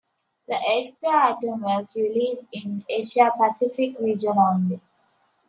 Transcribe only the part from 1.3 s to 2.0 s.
Atom was